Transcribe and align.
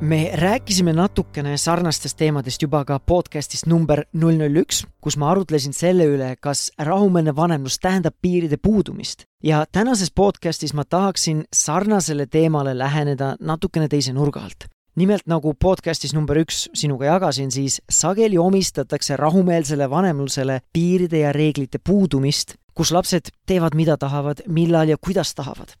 me 0.00 0.30
rääkisime 0.34 0.92
natukene 0.92 1.56
sarnastest 1.56 2.16
teemadest 2.16 2.62
juba 2.62 2.84
ka 2.84 2.98
podcastist 2.98 3.66
number 3.66 4.04
null 4.12 4.38
null 4.38 4.60
üks, 4.62 4.84
kus 5.02 5.16
ma 5.18 5.30
arutlesin 5.32 5.74
selle 5.74 6.06
üle, 6.06 6.36
kas 6.40 6.68
rahumeelne 6.78 7.34
vanemlus 7.36 7.78
tähendab 7.82 8.14
piiride 8.22 8.56
puudumist. 8.56 9.24
ja 9.42 9.64
tänases 9.72 10.10
podcastis 10.10 10.74
ma 10.74 10.84
tahaksin 10.84 11.44
sarnasele 11.52 12.26
teemale 12.26 12.78
läheneda 12.78 13.36
natukene 13.40 13.88
teise 13.88 14.12
nurga 14.12 14.40
alt 14.40 14.68
nimelt 14.96 15.26
nagu 15.26 15.54
podcastis 15.54 16.14
number 16.14 16.36
üks 16.36 16.68
sinuga 16.74 17.06
jagasin, 17.06 17.50
siis 17.50 17.82
sageli 17.90 18.38
omistatakse 18.38 19.16
rahumeelsele 19.16 19.90
vanemlusele 19.90 20.60
piiride 20.72 21.18
ja 21.18 21.32
reeglite 21.32 21.78
puudumist, 21.78 22.54
kus 22.74 22.92
lapsed 22.92 23.30
teevad, 23.46 23.74
mida 23.74 23.96
tahavad, 23.96 24.42
millal 24.46 24.88
ja 24.88 24.96
kuidas 24.98 25.34
tahavad 25.34 25.74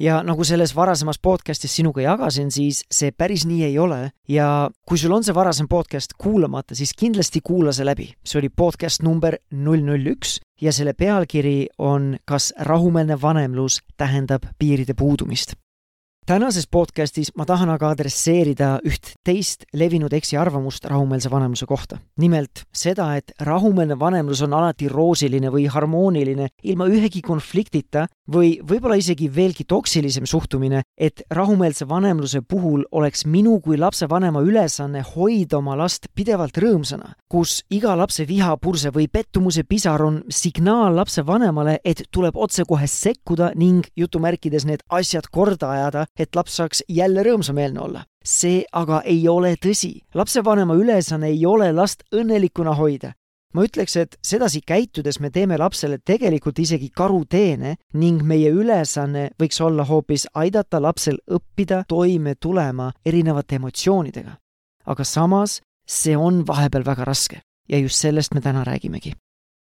ja 0.00 0.20
nagu 0.22 0.44
selles 0.44 0.74
varasemas 0.76 1.18
podcastis 1.22 1.74
sinuga 1.76 2.02
jagasin, 2.02 2.50
siis 2.54 2.84
see 2.90 3.12
päris 3.12 3.46
nii 3.48 3.64
ei 3.68 3.78
ole 3.78 4.00
ja 4.28 4.70
kui 4.86 4.98
sul 4.98 5.14
on 5.14 5.24
see 5.26 5.34
varasem 5.34 5.68
podcast 5.68 6.14
kuulamata, 6.18 6.74
siis 6.78 6.94
kindlasti 6.94 7.42
kuula 7.44 7.72
see 7.72 7.86
läbi. 7.86 8.12
see 8.24 8.38
oli 8.38 8.48
podcast 8.48 9.02
number 9.02 9.38
null 9.50 9.82
null 9.84 10.12
üks 10.14 10.38
ja 10.60 10.72
selle 10.72 10.94
pealkiri 10.94 11.68
on 11.78 12.16
Kas 12.24 12.52
rahumeelne 12.58 13.20
vanemlus 13.22 13.80
tähendab 13.96 14.46
piiride 14.58 14.94
puudumist? 14.94 15.54
Tänases 16.28 16.66
podcastis 16.68 17.30
ma 17.40 17.46
tahan 17.48 17.70
aga 17.72 17.88
adresseerida 17.94 18.66
üht 18.84 19.14
teist 19.24 19.62
levinud 19.72 20.12
eksiarvamust 20.12 20.84
rahumeelse 20.90 21.30
vanemluse 21.32 21.66
kohta. 21.66 21.98
nimelt 22.20 22.66
seda, 22.72 23.14
et 23.16 23.32
rahumeelne 23.40 23.96
vanemlus 23.98 24.42
on 24.44 24.52
alati 24.52 24.88
roosiline 24.92 25.48
või 25.48 25.64
harmooniline 25.72 26.50
ilma 26.62 26.84
ühegi 26.84 27.22
konfliktita 27.24 28.04
või 28.28 28.58
võib-olla 28.60 28.98
isegi 29.00 29.30
veelgi 29.34 29.64
toksilisem 29.64 30.26
suhtumine, 30.26 30.82
et 30.98 31.22
rahumeelse 31.30 31.88
vanemluse 31.88 32.42
puhul 32.44 32.84
oleks 32.92 33.24
minu 33.24 33.56
kui 33.64 33.78
lapsevanema 33.80 34.42
ülesanne 34.44 35.00
hoida 35.14 35.58
oma 35.62 35.78
last 35.80 36.10
pidevalt 36.14 36.60
rõõmsana, 36.60 37.14
kus 37.28 37.62
iga 37.70 37.96
lapse 37.96 38.26
vihapurse 38.28 38.92
või 38.92 39.08
pettumuse 39.08 39.64
pisar 39.64 40.04
on 40.04 40.20
signaal 40.28 40.92
lapsevanemale, 41.00 41.78
et 41.84 42.04
tuleb 42.10 42.36
otsekohe 42.36 42.86
sekkuda 42.86 43.54
ning 43.56 43.88
jutumärkides 43.96 44.68
need 44.68 44.84
asjad 44.92 45.30
korda 45.32 45.72
ajada, 45.72 46.04
et 46.18 46.36
laps 46.36 46.56
saaks 46.56 46.82
jälle 46.88 47.22
rõõmsameelne 47.22 47.80
olla. 47.80 48.04
see 48.24 48.64
aga 48.72 49.00
ei 49.04 49.28
ole 49.28 49.54
tõsi. 49.56 50.02
lapsevanema 50.14 50.74
ülesanne 50.74 51.26
ei 51.26 51.46
ole 51.46 51.72
last 51.72 52.02
õnnelikuna 52.12 52.74
hoida. 52.74 53.12
ma 53.54 53.64
ütleks, 53.64 53.96
et 53.96 54.18
sedasi 54.22 54.60
käitudes 54.60 55.20
me 55.20 55.30
teeme 55.30 55.58
lapsele 55.58 55.98
tegelikult 56.04 56.58
isegi 56.58 56.90
karuteene 56.90 57.76
ning 57.94 58.22
meie 58.22 58.50
ülesanne 58.50 59.30
võiks 59.42 59.60
olla 59.60 59.84
hoopis 59.84 60.26
aidata 60.34 60.82
lapsel 60.82 61.18
õppida 61.30 61.84
toime 61.88 62.34
tulema 62.34 62.92
erinevate 63.04 63.56
emotsioonidega. 63.56 64.36
aga 64.86 65.04
samas 65.04 65.60
see 65.86 66.16
on 66.16 66.46
vahepeal 66.46 66.84
väga 66.84 67.04
raske 67.04 67.40
ja 67.68 67.78
just 67.78 67.96
sellest 67.96 68.34
me 68.34 68.40
täna 68.40 68.64
räägimegi 68.64 69.12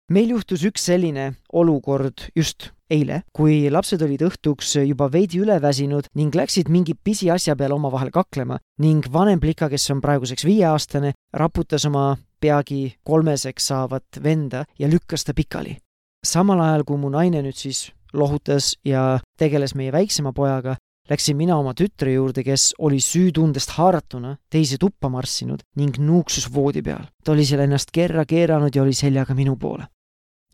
meil 0.08 0.32
juhtus 0.32 0.64
üks 0.64 0.86
selline 0.88 1.32
olukord 1.52 2.30
just 2.36 2.70
eile, 2.88 3.22
kui 3.36 3.68
lapsed 3.72 4.00
olid 4.04 4.24
õhtuks 4.24 4.78
juba 4.80 5.10
veidi 5.12 5.42
üleväsinud 5.42 6.08
ning 6.16 6.34
läksid 6.34 6.70
mingi 6.72 6.94
pisiasja 6.96 7.56
peale 7.56 7.76
omavahel 7.76 8.10
kaklema 8.14 8.58
ning 8.80 9.04
vanem 9.12 9.40
plika, 9.40 9.68
kes 9.68 9.90
on 9.92 10.00
praeguseks 10.04 10.46
viieaastane, 10.48 11.12
raputas 11.36 11.84
oma 11.88 12.14
peagi 12.40 12.94
kolmeseks 13.04 13.68
saavat 13.72 14.22
venda 14.22 14.64
ja 14.78 14.88
lükkas 14.88 15.24
ta 15.24 15.34
pikali. 15.34 15.76
samal 16.24 16.60
ajal, 16.60 16.84
kui 16.84 16.96
mu 16.98 17.10
naine 17.10 17.42
nüüd 17.42 17.56
siis 17.56 17.92
lohutas 18.12 18.76
ja 18.84 19.20
tegeles 19.38 19.74
meie 19.74 19.92
väiksema 19.92 20.32
pojaga, 20.32 20.76
läksin 21.10 21.36
mina 21.36 21.58
oma 21.58 21.74
tütre 21.74 22.12
juurde, 22.12 22.42
kes 22.44 22.74
oli 22.78 23.00
süütundest 23.00 23.76
haaratuna 23.76 24.36
teise 24.50 24.78
tuppa 24.80 25.08
marssinud 25.08 25.60
ning 25.76 25.98
nuuksus 25.98 26.48
voodi 26.54 26.82
peal. 26.82 27.04
ta 27.24 27.32
oli 27.32 27.44
seal 27.44 27.60
ennast 27.60 27.92
kerra 27.92 28.24
keeranud 28.24 28.74
ja 28.74 28.82
oli 28.82 28.96
seljaga 28.96 29.34
minu 29.34 29.56
poole 29.56 29.84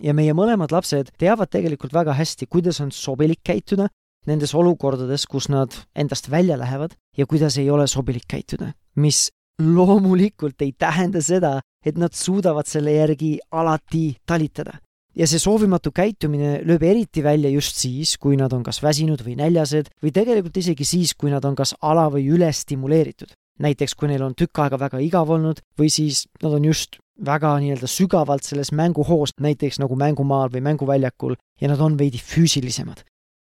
ja 0.02 0.14
meie 0.14 0.34
mõlemad 0.34 0.72
lapsed 0.74 1.12
teavad 1.18 1.50
tegelikult 1.52 1.94
väga 1.94 2.14
hästi, 2.18 2.48
kuidas 2.50 2.80
on 2.80 2.90
sobilik 2.92 3.40
käituda 3.44 3.88
nendes 4.26 4.54
olukordades, 4.56 5.26
kus 5.28 5.50
nad 5.52 5.74
endast 5.94 6.30
välja 6.32 6.56
lähevad 6.58 6.94
ja 7.16 7.26
kuidas 7.26 7.58
ei 7.60 7.70
ole 7.70 7.86
sobilik 7.86 8.24
käituda, 8.28 8.72
mis 8.96 9.28
loomulikult 9.60 10.62
ei 10.64 10.72
tähenda 10.72 11.20
seda, 11.22 11.58
et 11.84 11.98
nad 12.00 12.14
suudavad 12.16 12.66
selle 12.66 12.96
järgi 12.96 13.38
alati 13.52 14.16
talitada. 14.26 14.80
ja 15.14 15.28
see 15.30 15.38
soovimatu 15.38 15.92
käitumine 15.94 16.64
lööb 16.66 16.82
eriti 16.82 17.22
välja 17.22 17.50
just 17.52 17.76
siis, 17.78 18.16
kui 18.18 18.34
nad 18.36 18.52
on 18.52 18.64
kas 18.66 18.80
väsinud 18.82 19.20
või 19.22 19.36
näljased 19.38 19.92
või 20.02 20.10
tegelikult 20.10 20.56
isegi 20.56 20.84
siis, 20.84 21.14
kui 21.14 21.30
nad 21.30 21.44
on 21.44 21.54
kas 21.54 21.74
ala- 21.80 22.10
või 22.10 22.26
ülestimuleeritud 22.34 23.30
näiteks 23.62 23.94
kui 23.94 24.08
neil 24.10 24.24
on 24.26 24.34
tükk 24.34 24.58
aega 24.64 24.78
väga 24.78 25.00
igav 25.04 25.30
olnud 25.30 25.62
või 25.78 25.90
siis 25.92 26.24
nad 26.42 26.56
on 26.56 26.64
just 26.64 26.98
väga 27.26 27.54
nii-öelda 27.62 27.88
sügavalt 27.90 28.44
selles 28.44 28.72
mänguhoos, 28.72 29.34
näiteks 29.40 29.78
nagu 29.82 29.96
mängumaal 29.96 30.50
või 30.52 30.62
mänguväljakul 30.66 31.36
ja 31.60 31.68
nad 31.70 31.80
on 31.80 31.98
veidi 31.98 32.18
füüsilisemad. 32.18 33.04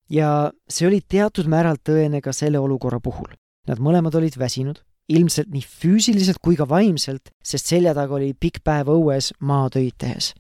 ja 0.09 0.51
see 0.69 0.87
oli 0.87 1.01
teatud 1.01 1.47
määral 1.49 1.79
tõene 1.81 2.21
ka 2.21 2.33
selle 2.33 2.59
olukorra 2.59 2.99
puhul. 2.99 3.31
Nad 3.67 3.79
mõlemad 3.81 4.13
olid 4.15 4.37
väsinud, 4.37 4.83
ilmselt 5.09 5.49
nii 5.49 5.63
füüsiliselt 5.65 6.37
kui 6.41 6.55
ka 6.55 6.67
vaimselt, 6.69 7.31
sest 7.43 7.65
selja 7.65 7.93
taga 7.97 8.13
oli 8.13 8.33
pikk 8.33 8.61
päev 8.63 8.91
õues 8.93 9.31
maatöid 9.39 9.97
tehes. 9.97 10.33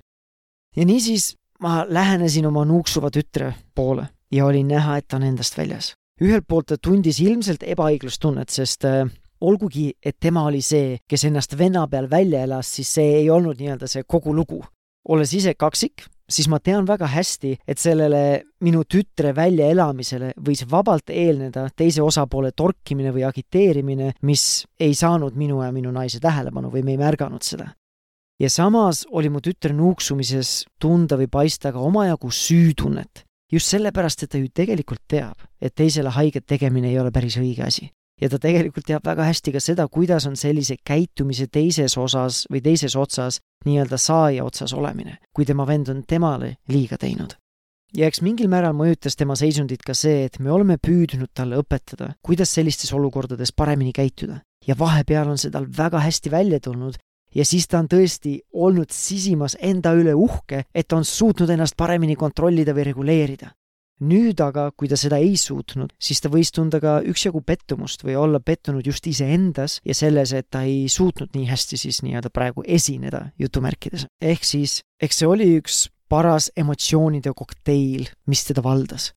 ja 0.75 0.85
niisiis 0.85 1.35
ma 1.59 1.85
lähenesin 1.87 2.45
oma 2.45 2.65
nuuksuva 2.65 3.09
tütre 3.09 3.53
poole 3.75 4.07
ja 4.31 4.45
oli 4.45 4.63
näha, 4.63 4.97
et 4.97 5.07
ta 5.07 5.17
on 5.17 5.23
endast 5.23 5.57
väljas. 5.57 5.93
ühelt 6.21 6.45
poolt 6.47 6.67
ta 6.67 6.77
tundis 6.77 7.19
ilmselt 7.19 7.63
ebaõiglustunnet, 7.63 8.49
sest 8.49 8.85
äh, 8.85 9.09
olgugi, 9.41 9.93
et 10.03 10.17
tema 10.19 10.45
oli 10.47 10.61
see, 10.61 10.99
kes 11.07 11.27
ennast 11.27 11.57
venna 11.57 11.85
peal 11.87 12.09
välja 12.11 12.43
elas, 12.45 12.69
siis 12.77 12.93
see 12.97 13.21
ei 13.21 13.29
olnud 13.29 13.59
nii-öelda 13.59 13.89
see 13.89 14.03
kogu 14.07 14.33
lugu. 14.35 14.63
olles 15.05 15.33
ise 15.37 15.53
kaksik, 15.53 16.01
siis 16.29 16.47
ma 16.49 16.57
tean 16.59 16.87
väga 16.87 17.05
hästi, 17.13 17.51
et 17.67 17.77
sellele 17.77 18.21
minu 18.65 18.81
tütre 18.89 19.35
väljaelamisele 19.37 20.31
võis 20.41 20.63
vabalt 20.69 21.11
eelneda 21.13 21.67
teise 21.77 22.01
osapoole 22.01 22.51
torkimine 22.57 23.11
või 23.13 23.27
agiteerimine, 23.27 24.15
mis 24.25 24.65
ei 24.79 24.95
saanud 24.97 25.37
minu 25.37 25.61
ja 25.61 25.71
minu 25.71 25.91
naise 25.93 26.19
tähelepanu 26.19 26.71
või 26.73 26.81
me 26.83 26.95
ei 26.95 27.01
märganud 27.01 27.43
seda. 27.43 27.73
ja 28.39 28.49
samas 28.49 29.05
oli 29.11 29.29
mu 29.29 29.39
tütre 29.39 29.73
nuuksumises 29.73 30.65
tunda 30.79 31.15
või 31.15 31.27
paista 31.27 31.71
ka 31.71 31.79
omajagu 31.79 32.31
süütunnet. 32.31 33.23
just 33.51 33.67
sellepärast, 33.67 34.23
et 34.23 34.29
ta 34.29 34.37
ju 34.37 34.47
tegelikult 34.49 35.01
teab, 35.07 35.37
et 35.61 35.75
teisele 35.75 36.09
haiget 36.09 36.45
tegemine 36.45 36.89
ei 36.89 36.99
ole 36.99 37.11
päris 37.11 37.37
õige 37.37 37.63
asi 37.63 37.91
ja 38.21 38.29
ta 38.29 38.39
tegelikult 38.41 38.87
teab 38.87 39.05
väga 39.05 39.27
hästi 39.29 39.53
ka 39.55 39.61
seda, 39.63 39.87
kuidas 39.91 40.25
on 40.29 40.35
sellise 40.39 40.77
käitumise 40.87 41.47
teises 41.51 41.97
osas 41.99 42.45
või 42.51 42.61
teises 42.63 42.95
otsas 42.95 43.41
nii-öelda 43.65 43.99
saaja 43.99 44.45
otsas 44.45 44.73
olemine, 44.73 45.17
kui 45.35 45.45
tema 45.45 45.65
vend 45.67 45.89
on 45.91 46.03
temale 46.07 46.55
liiga 46.71 46.97
teinud. 46.97 47.35
ja 47.95 48.07
eks 48.07 48.21
mingil 48.21 48.49
määral 48.51 48.75
mõjutas 48.75 49.15
tema 49.15 49.35
seisundit 49.35 49.83
ka 49.83 49.93
see, 49.93 50.25
et 50.25 50.39
me 50.39 50.51
oleme 50.51 50.77
püüdnud 50.77 51.31
talle 51.33 51.59
õpetada, 51.59 52.13
kuidas 52.21 52.53
sellistes 52.53 52.93
olukordades 52.93 53.51
paremini 53.51 53.91
käituda. 53.91 54.41
ja 54.67 54.75
vahepeal 54.79 55.29
on 55.29 55.37
see 55.37 55.51
tal 55.51 55.67
väga 55.67 55.99
hästi 55.99 56.31
välja 56.31 56.59
tulnud 56.59 56.95
ja 57.35 57.45
siis 57.45 57.67
ta 57.67 57.79
on 57.79 57.87
tõesti 57.87 58.39
olnud 58.53 58.91
sisimas 58.91 59.57
enda 59.59 59.91
üle 59.93 60.13
uhke, 60.15 60.63
et 60.73 60.87
ta 60.87 60.95
on 60.95 61.05
suutnud 61.05 61.49
ennast 61.49 61.75
paremini 61.77 62.15
kontrollida 62.15 62.73
või 62.73 62.83
reguleerida 62.91 63.51
nüüd 64.03 64.41
aga, 64.43 64.69
kui 64.75 64.89
ta 64.91 64.97
seda 64.99 65.19
ei 65.23 65.35
suutnud, 65.39 65.93
siis 66.01 66.19
ta 66.23 66.31
võis 66.31 66.51
tunda 66.55 66.81
ka 66.83 66.97
üksjagu 67.07 67.41
pettumust 67.45 68.03
või 68.03 68.17
olla 68.19 68.41
pettunud 68.43 68.85
just 68.85 69.07
iseendas 69.07 69.79
ja 69.85 69.95
selles, 69.95 70.33
et 70.35 70.49
ta 70.51 70.65
ei 70.67 70.89
suutnud 70.91 71.31
nii 71.35 71.47
hästi 71.47 71.79
siis 71.79 72.01
nii-öelda 72.03 72.31
praegu 72.33 72.65
esineda 72.67 73.29
jutumärkides. 73.39 74.07
ehk 74.21 74.43
siis, 74.43 74.81
eks 75.01 75.21
see 75.21 75.27
oli 75.27 75.51
üks 75.59 75.85
paras 76.09 76.51
emotsioonide 76.57 77.33
kokteil, 77.33 78.09
mis 78.27 78.43
teda 78.45 78.63
valdas. 78.63 79.13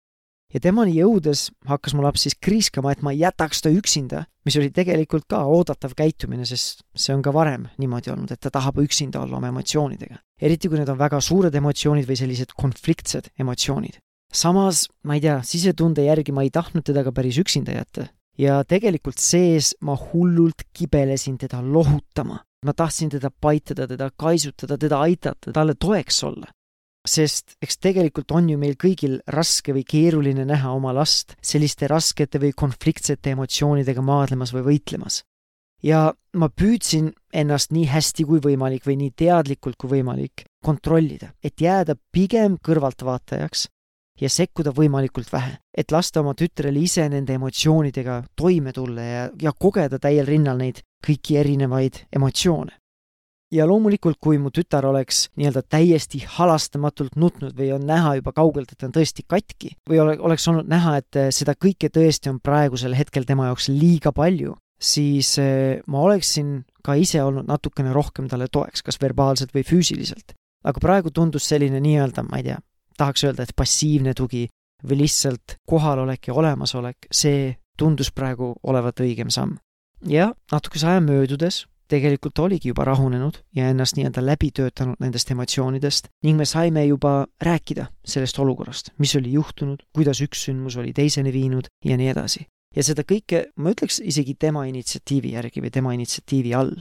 ja 0.55 0.61
temani 0.65 0.95
jõudes 0.97 1.51
hakkas 1.69 1.93
mu 1.93 2.01
laps 2.01 2.23
siis 2.25 2.39
kriiskama, 2.41 2.93
et 2.93 3.03
ma 3.03 3.13
jätaks 3.13 3.61
ta 3.61 3.69
üksinda, 3.69 4.25
mis 4.47 4.57
oli 4.57 4.71
tegelikult 4.73 5.27
ka 5.29 5.43
oodatav 5.45 5.93
käitumine, 5.93 6.47
sest 6.49 6.87
see 6.97 7.13
on 7.13 7.21
ka 7.21 7.35
varem 7.37 7.67
niimoodi 7.77 8.15
olnud, 8.15 8.33
et 8.33 8.41
ta 8.41 8.49
tahab 8.51 8.79
üksinda 8.81 9.21
olla 9.21 9.37
oma 9.37 9.51
emotsioonidega. 9.53 10.23
eriti 10.41 10.69
kui 10.69 10.79
need 10.79 10.89
on 10.89 10.99
väga 10.99 11.21
suured 11.21 11.55
emotsioonid 11.55 12.07
või 12.09 12.17
sellised 12.17 12.55
konfliktsed 12.57 13.35
emotsioonid 13.39 13.99
samas, 14.33 14.87
ma 15.05 15.17
ei 15.17 15.23
tea, 15.25 15.39
sisetunde 15.45 16.05
järgi 16.05 16.35
ma 16.35 16.45
ei 16.45 16.53
tahtnud 16.53 16.85
teda 16.87 17.05
ka 17.07 17.13
päris 17.13 17.39
üksinda 17.41 17.75
jätta. 17.77 18.09
ja 18.39 18.63
tegelikult 18.63 19.19
sees 19.19 19.73
ma 19.83 19.97
hullult 19.99 20.63
kibelesin 20.73 21.39
teda 21.39 21.63
lohutama. 21.63 22.45
ma 22.65 22.73
tahtsin 22.73 23.11
teda 23.11 23.31
paitada, 23.31 23.87
teda 23.87 24.11
kaisutada, 24.17 24.79
teda 24.79 25.01
aidata, 25.01 25.53
talle 25.53 25.75
toeks 25.75 26.25
olla. 26.25 26.47
sest 27.09 27.57
eks 27.63 27.79
tegelikult 27.79 28.31
on 28.31 28.51
ju 28.51 28.59
meil 28.59 28.75
kõigil 28.77 29.21
raske 29.27 29.73
või 29.73 29.85
keeruline 29.85 30.45
näha 30.45 30.73
oma 30.73 30.93
last 30.93 31.37
selliste 31.43 31.89
raskete 31.89 32.39
või 32.39 32.53
konfliktsete 32.53 33.31
emotsioonidega 33.31 34.03
maadlemas 34.03 34.53
või 34.53 34.67
võitlemas 34.75 35.23
ja 35.83 36.13
ma 36.35 36.49
püüdsin 36.49 37.13
ennast 37.33 37.73
nii 37.73 37.87
hästi 37.89 38.27
kui 38.29 38.43
võimalik 38.45 38.87
või 38.87 38.99
nii 38.99 39.15
teadlikult 39.17 39.79
kui 39.79 39.99
võimalik 39.99 40.45
kontrollida, 40.65 41.33
et 41.43 41.61
jääda 41.61 41.95
pigem 42.13 42.59
kõrvaltvaatajaks 42.59 43.69
ja 44.21 44.31
sekkuda 44.31 44.73
võimalikult 44.75 45.31
vähe, 45.33 45.59
et 45.77 45.93
lasta 45.93 46.23
oma 46.23 46.35
tütrel 46.39 46.77
ise 46.81 47.07
nende 47.09 47.37
emotsioonidega 47.39 48.23
toime 48.37 48.73
tulla 48.73 49.07
ja, 49.07 49.25
ja 49.43 49.53
kogeda 49.53 50.01
täiel 50.03 50.27
rinnal 50.27 50.59
neid 50.59 50.83
kõiki 51.05 51.39
erinevaid 51.39 52.05
emotsioone. 52.13 52.75
ja 53.53 53.65
loomulikult, 53.65 54.19
kui 54.21 54.37
mu 54.37 54.51
tütar 54.53 54.85
oleks 54.85 55.31
nii-öelda 55.41 55.63
täiesti 55.73 56.19
halastamatult 56.37 57.15
nutnud 57.17 57.55
või 57.57 57.71
on 57.73 57.87
näha 57.89 58.19
juba 58.19 58.35
kaugelt, 58.37 58.73
et 58.73 58.79
ta 58.79 58.87
on 58.87 58.93
tõesti 58.93 59.25
katki 59.25 59.71
või 59.89 60.03
ole, 60.03 60.19
oleks 60.21 60.49
olnud 60.49 60.69
näha, 60.69 60.99
et 61.01 61.21
seda 61.33 61.55
kõike 61.57 61.89
tõesti 61.89 62.29
on 62.29 62.43
praegusel 62.45 62.93
hetkel 62.99 63.25
tema 63.25 63.49
jaoks 63.49 63.71
liiga 63.73 64.13
palju, 64.13 64.53
siis 64.79 65.39
eh, 65.41 65.81
ma 65.87 66.03
oleksin 66.05 66.63
ka 66.85 66.99
ise 67.01 67.23
olnud 67.25 67.49
natukene 67.49 67.93
rohkem 67.93 68.29
talle 68.29 68.51
toeks, 68.53 68.85
kas 68.85 69.01
verbaalselt 69.01 69.55
või 69.55 69.65
füüsiliselt. 69.65 70.37
aga 70.69 70.81
praegu 70.83 71.11
tundus 71.15 71.47
selline 71.49 71.81
nii-öelda, 71.81 72.25
ma 72.29 72.41
ei 72.41 72.51
tea, 72.51 72.59
tahaks 72.99 73.25
öelda, 73.25 73.47
et 73.47 73.57
passiivne 73.57 74.15
tugi 74.15 74.47
või 74.85 75.01
lihtsalt 75.05 75.57
kohalolek 75.67 76.29
ja 76.29 76.37
olemasolek, 76.39 77.09
see 77.11 77.57
tundus 77.79 78.13
praegu 78.15 78.55
olevat 78.63 79.01
õigem 79.01 79.31
samm. 79.31 79.59
ja 80.07 80.33
natukese 80.53 80.87
aja 80.87 81.01
möödudes 81.01 81.65
tegelikult 81.89 82.39
oligi 82.39 82.69
juba 82.69 82.85
rahunenud 82.85 83.41
ja 83.57 83.71
ennast 83.73 83.97
nii-öelda 83.97 84.23
läbi 84.23 84.51
töötanud 84.55 85.01
nendest 85.01 85.31
emotsioonidest 85.33 86.11
ning 86.27 86.39
me 86.39 86.45
saime 86.45 86.85
juba 86.87 87.27
rääkida 87.43 87.89
sellest 88.05 88.39
olukorrast, 88.39 88.93
mis 88.99 89.17
oli 89.17 89.33
juhtunud, 89.33 89.83
kuidas 89.95 90.21
üks 90.21 90.45
sündmus 90.49 90.77
oli 90.77 90.93
teiseni 90.93 91.33
viinud 91.33 91.71
ja 91.85 91.97
nii 91.97 92.13
edasi 92.13 92.45
ja 92.77 92.85
seda 92.85 93.05
kõike, 93.09 93.49
ma 93.57 93.73
ütleks 93.75 94.01
isegi 94.05 94.37
tema 94.39 94.67
initsiatiivi 94.69 95.35
järgi 95.37 95.65
või 95.65 95.73
tema 95.75 95.95
initsiatiivi 95.97 96.55
all. 96.55 96.75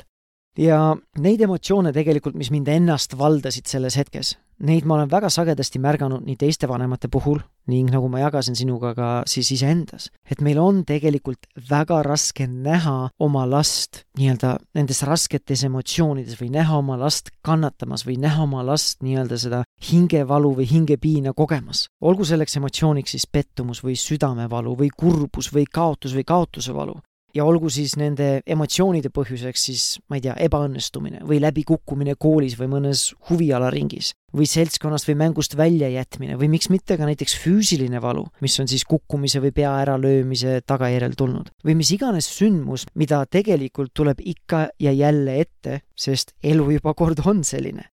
ja 0.58 0.96
neid 1.22 1.42
emotsioone 1.46 1.94
tegelikult, 1.94 2.36
mis 2.36 2.52
mind 2.52 2.68
ennast 2.74 3.14
valdasid 3.18 3.70
selles 3.70 3.98
hetkes, 3.98 4.36
neid 4.60 4.86
ma 4.86 4.96
olen 4.96 5.12
väga 5.12 5.30
sagedasti 5.30 5.80
märganud 5.80 6.26
nii 6.26 6.38
teiste 6.40 6.68
vanemate 6.70 7.10
puhul 7.12 7.40
ning 7.68 7.92
nagu 7.92 8.08
ma 8.10 8.22
jagasin 8.22 8.56
sinuga 8.56 8.94
ka 8.96 9.10
siis 9.28 9.50
iseendas, 9.52 10.10
et 10.30 10.42
meil 10.42 10.60
on 10.62 10.84
tegelikult 10.88 11.50
väga 11.70 12.00
raske 12.06 12.48
näha 12.48 13.10
oma 13.20 13.44
last 13.50 14.04
nii-öelda 14.18 14.56
nendes 14.78 15.04
rasketes 15.04 15.66
emotsioonides 15.68 16.40
või 16.40 16.50
näha 16.56 16.80
oma 16.80 16.98
last 17.00 17.30
kannatamas 17.46 18.06
või 18.08 18.18
näha 18.24 18.46
oma 18.48 18.64
last 18.66 19.04
nii-öelda 19.04 19.38
seda 19.42 19.64
hingevalu 19.92 20.56
või 20.62 20.70
hingepiina 20.72 21.34
kogemas. 21.34 21.88
olgu 22.02 22.26
selleks 22.26 22.58
emotsiooniks 22.58 23.12
siis 23.12 23.28
pettumus 23.28 23.84
või 23.84 23.98
südamevalu 24.00 24.78
või 24.78 24.90
kurbus 24.96 25.52
või 25.54 25.68
kaotus 25.70 26.16
või 26.16 26.24
kaotuse 26.24 26.74
valu 26.74 26.98
ja 27.38 27.46
olgu 27.46 27.70
siis 27.74 27.96
nende 28.00 28.42
emotsioonide 28.50 29.12
põhjuseks 29.14 29.66
siis, 29.70 29.86
ma 30.10 30.18
ei 30.18 30.26
tea, 30.26 30.36
ebaõnnestumine 30.48 31.24
või 31.28 31.40
läbikukkumine 31.44 32.18
koolis 32.20 32.58
või 32.60 32.72
mõnes 32.78 33.12
huvialaringis 33.30 34.14
või 34.38 34.48
seltskonnast 34.50 35.08
või 35.08 35.18
mängust 35.22 35.56
väljajätmine 35.58 36.38
või 36.40 36.50
miks 36.52 36.72
mitte 36.74 36.98
ka 37.00 37.08
näiteks 37.08 37.38
füüsiline 37.42 38.02
valu, 38.04 38.26
mis 38.44 38.58
on 38.62 38.70
siis 38.70 38.86
kukkumise 38.90 39.42
või 39.44 39.54
pea 39.56 39.74
äralöömise 39.84 40.62
tagajärjel 40.68 41.16
tulnud. 41.18 41.52
või 41.66 41.78
mis 41.80 41.92
iganes 41.96 42.30
sündmus, 42.38 42.88
mida 42.96 43.24
tegelikult 43.26 43.94
tuleb 43.94 44.22
ikka 44.24 44.68
ja 44.80 44.92
jälle 44.92 45.40
ette, 45.40 45.82
sest 45.96 46.34
elu 46.44 46.72
juba 46.78 46.94
kord 46.94 47.22
on 47.26 47.44
selline 47.44 47.88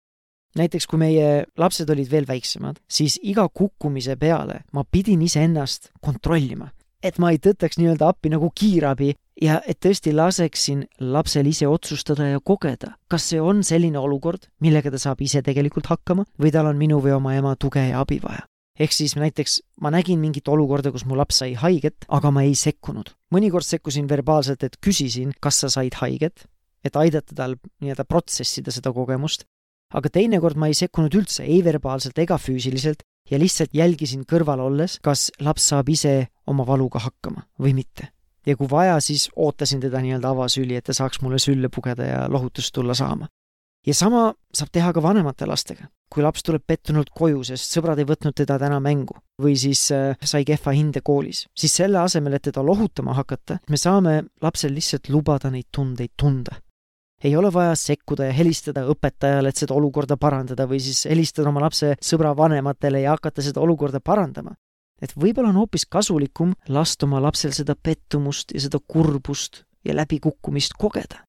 näiteks 0.59 0.87
kui 0.91 0.99
meie 0.99 1.45
lapsed 1.59 1.91
olid 1.91 2.11
veel 2.11 2.27
väiksemad, 2.27 2.81
siis 2.91 3.21
iga 3.23 3.47
kukkumise 3.49 4.17
peale 4.19 4.65
ma 4.75 4.83
pidin 4.83 5.23
iseennast 5.23 5.93
kontrollima 6.03 6.71
et 7.02 7.19
ma 7.19 7.32
ei 7.32 7.41
tõttaks 7.41 7.79
nii-öelda 7.81 8.11
appi 8.12 8.31
nagu 8.32 8.50
kiirabi 8.55 9.14
ja 9.41 9.61
et 9.69 9.81
tõesti 9.81 10.12
laseksin 10.14 10.85
lapsel 11.00 11.49
ise 11.50 11.69
otsustada 11.69 12.29
ja 12.29 12.41
kogeda, 12.44 12.94
kas 13.08 13.31
see 13.32 13.41
on 13.41 13.64
selline 13.67 13.99
olukord, 13.99 14.47
millega 14.61 14.93
ta 14.93 15.00
saab 15.00 15.23
ise 15.25 15.43
tegelikult 15.44 15.88
hakkama 15.91 16.26
või 16.41 16.52
tal 16.55 16.69
on 16.70 16.81
minu 16.81 17.00
või 17.05 17.17
oma 17.17 17.35
ema 17.38 17.56
tuge 17.56 17.82
ja 17.88 18.00
abi 18.05 18.20
vaja. 18.23 18.44
ehk 18.81 18.93
siis 18.97 19.17
näiteks 19.17 19.61
ma 19.81 19.91
nägin 19.91 20.20
mingit 20.20 20.49
olukorda, 20.49 20.93
kus 20.93 21.05
mu 21.05 21.17
laps 21.17 21.43
sai 21.43 21.55
haiget, 21.55 22.05
aga 22.08 22.31
ma 22.31 22.43
ei 22.43 22.55
sekkunud. 22.55 23.12
mõnikord 23.32 23.64
sekkusin 23.64 24.08
verbaalselt, 24.08 24.64
et 24.64 24.76
küsisin, 24.81 25.32
kas 25.41 25.61
sa 25.61 25.69
said 25.69 25.94
haiget, 25.94 26.47
et 26.85 26.97
aidata 26.97 27.35
tal 27.35 27.56
nii-öelda 27.81 28.05
protsessida 28.05 28.70
seda 28.70 28.93
kogemust, 28.93 29.44
aga 29.93 30.08
teinekord 30.08 30.56
ma 30.56 30.69
ei 30.70 30.75
sekkunud 30.75 31.14
üldse, 31.14 31.44
ei 31.44 31.64
verbaalselt 31.64 32.19
ega 32.19 32.38
füüsiliselt 32.38 33.02
ja 33.31 33.38
lihtsalt 33.38 33.75
jälgisin 33.75 34.25
kõrval 34.29 34.62
olles, 34.65 34.99
kas 35.03 35.31
laps 35.41 35.71
saab 35.71 35.88
ise 35.88 36.15
oma 36.50 36.67
valuga 36.67 37.03
hakkama 37.03 37.47
või 37.61 37.75
mitte. 37.75 38.11
ja 38.47 38.56
kui 38.56 38.71
vaja, 38.71 39.00
siis 39.00 39.29
ootasin 39.37 39.81
teda 39.81 40.00
nii-öelda 40.00 40.31
avasüli, 40.32 40.77
et 40.77 40.85
ta 40.85 40.94
saaks 40.97 41.21
mulle 41.21 41.38
sülle 41.38 41.69
pugeda 41.69 42.05
ja 42.05 42.21
lohutust 42.29 42.75
tulla 42.75 42.94
saama. 42.94 43.29
ja 43.87 43.94
sama 43.94 44.32
saab 44.55 44.71
teha 44.73 44.93
ka 44.93 45.03
vanemate 45.03 45.47
lastega. 45.47 45.88
kui 46.11 46.23
laps 46.23 46.43
tuleb 46.43 46.62
pettunult 46.67 47.11
koju, 47.15 47.44
sest 47.44 47.77
sõbrad 47.77 47.99
ei 47.99 48.09
võtnud 48.09 48.35
teda 48.35 48.59
täna 48.59 48.81
mängu 48.81 49.15
või 49.43 49.56
siis 49.56 49.91
äh, 49.93 50.17
sai 50.25 50.44
kehva 50.44 50.73
hinde 50.73 51.00
koolis, 51.00 51.47
siis 51.55 51.76
selle 51.76 51.99
asemel, 51.99 52.35
et 52.35 52.43
teda 52.43 52.62
lohutama 52.62 53.15
hakata, 53.15 53.61
me 53.71 53.76
saame 53.76 54.23
lapsel 54.43 54.75
lihtsalt 54.75 55.09
lubada 55.09 55.50
neid 55.50 55.71
tundeid 55.71 56.17
tunda 56.17 56.59
ei 57.25 57.37
ole 57.37 57.53
vaja 57.53 57.75
sekkuda 57.77 58.31
ja 58.31 58.33
helistada 58.33 58.85
õpetajale, 58.89 59.51
et 59.51 59.61
seda 59.61 59.75
olukorda 59.77 60.17
parandada 60.21 60.67
või 60.69 60.81
siis 60.81 61.05
helistada 61.11 61.49
oma 61.51 61.63
lapse 61.67 61.95
sõbra 62.05 62.33
vanematele 62.37 63.03
ja 63.05 63.17
hakata 63.17 63.43
seda 63.45 63.61
olukorda 63.61 64.01
parandama. 64.01 64.55
et 65.03 65.13
võib-olla 65.17 65.49
on 65.49 65.57
hoopis 65.57 65.87
kasulikum 65.87 66.53
lasta 66.69 67.07
oma 67.07 67.21
lapsel 67.21 67.53
seda 67.57 67.75
pettumust 67.75 68.53
ja 68.53 68.61
seda 68.61 68.79
kurbust 68.87 69.65
ja 69.85 69.95
läbikukkumist 69.95 70.73
kogeda. 70.79 71.25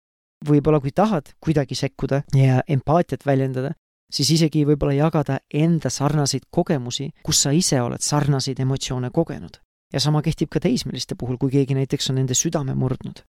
võib-olla 0.49 0.79
kui 0.79 0.91
tahad 0.91 1.33
kuidagi 1.39 1.75
sekkuda 1.75 2.23
ja 2.35 2.61
empaatiat 2.67 3.25
väljendada, 3.25 3.71
siis 4.11 4.29
isegi 4.29 4.65
võib-olla 4.65 4.93
jagada 4.93 5.39
enda 5.53 5.89
sarnaseid 5.89 6.43
kogemusi, 6.51 7.11
kus 7.23 7.41
sa 7.41 7.51
ise 7.51 7.81
oled 7.81 8.01
sarnaseid 8.01 8.59
emotsioone 8.59 9.09
kogenud. 9.09 9.57
ja 9.93 9.99
sama 9.99 10.21
kehtib 10.21 10.49
ka 10.49 10.59
teismeliste 10.59 11.15
puhul, 11.15 11.37
kui 11.37 11.49
keegi 11.49 11.73
näiteks 11.73 12.09
on 12.09 12.15
nende 12.15 12.33
südame 12.33 12.75
murdnud 12.75 13.25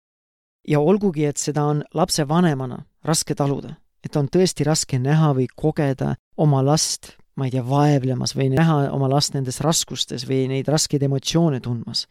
ja 0.68 0.80
olgugi, 0.80 1.24
et 1.24 1.36
seda 1.40 1.64
on 1.64 1.82
lapsevanemana 1.94 2.82
raske 3.04 3.34
taluda, 3.34 3.74
et 4.04 4.16
on 4.16 4.28
tõesti 4.32 4.66
raske 4.66 4.98
näha 4.98 5.32
või 5.36 5.46
kogeda 5.54 6.14
oma 6.36 6.62
last, 6.64 7.14
ma 7.36 7.46
ei 7.46 7.54
tea, 7.54 7.64
vaevlemas 7.66 8.34
või 8.36 8.50
näha 8.54 8.86
oma 8.94 9.10
last 9.10 9.34
nendes 9.36 9.60
raskustes 9.64 10.26
või 10.28 10.46
neid 10.50 10.68
raskeid 10.68 11.02
emotsioone 11.06 11.60
tundmas, 11.60 12.06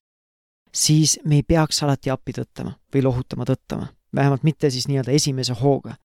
siis 0.73 1.19
me 1.25 1.41
ei 1.41 1.43
peaks 1.43 1.83
alati 1.83 2.11
appi 2.13 2.35
tõttama 2.39 2.75
või 2.93 3.05
lohutama 3.05 3.47
tõttama, 3.47 3.89
vähemalt 4.15 4.43
mitte 4.43 4.69
siis 4.69 4.87
nii-öelda 4.87 5.11
esimese 5.11 5.53
hooga. 5.61 5.95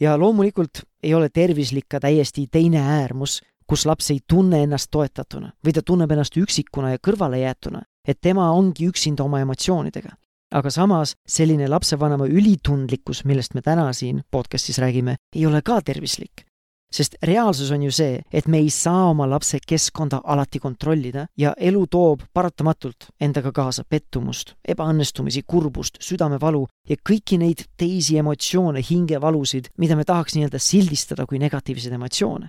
ja 0.00 0.16
loomulikult 0.18 0.84
ei 1.02 1.14
ole 1.14 1.28
tervislik 1.28 1.88
ka 1.88 2.00
täiesti 2.00 2.46
teine 2.46 2.78
äärmus, 2.78 3.40
kus 3.66 3.86
laps 3.86 4.10
ei 4.10 4.20
tunne 4.26 4.62
ennast 4.62 4.90
toetatuna 4.90 5.52
või 5.64 5.72
ta 5.72 5.82
tunneb 5.82 6.10
ennast 6.10 6.36
üksikuna 6.36 6.90
ja 6.90 6.98
kõrvalejäetuna, 6.98 7.82
et 8.08 8.20
tema 8.20 8.50
ongi 8.50 8.86
üksinda 8.86 9.24
oma 9.24 9.40
emotsioonidega 9.40 10.14
aga 10.54 10.70
samas 10.70 11.14
selline 11.28 11.68
lapsevanema 11.68 12.26
ülitundlikkus, 12.26 13.24
millest 13.28 13.54
me 13.54 13.62
täna 13.62 13.90
siin 13.92 14.22
podcastis 14.30 14.78
räägime, 14.78 15.16
ei 15.36 15.46
ole 15.46 15.62
ka 15.62 15.80
tervislik. 15.82 16.44
sest 16.88 17.18
reaalsus 17.22 17.68
on 17.70 17.82
ju 17.82 17.90
see, 17.92 18.22
et 18.32 18.46
me 18.48 18.58
ei 18.58 18.70
saa 18.70 19.10
oma 19.10 19.26
lapse 19.28 19.58
keskkonda 19.60 20.22
alati 20.24 20.58
kontrollida 20.58 21.26
ja 21.36 21.52
elu 21.58 21.82
toob 21.86 22.22
paratamatult 22.32 23.10
endaga 23.20 23.52
kaasa 23.52 23.84
pettumust, 23.84 24.54
ebaõnnestumisi, 24.64 25.42
kurbust, 25.46 25.98
südamevalu 26.00 26.62
ja 26.88 26.96
kõiki 26.96 27.36
neid 27.38 27.66
teisi 27.76 28.16
emotsioone, 28.16 28.80
hingevalusid, 28.80 29.68
mida 29.76 29.96
me 29.96 30.04
tahaks 30.08 30.34
nii-öelda 30.34 30.58
sildistada 30.58 31.26
kui 31.26 31.38
negatiivseid 31.38 31.92
emotsioone. 31.92 32.48